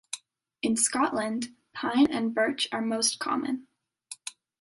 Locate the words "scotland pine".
0.77-2.07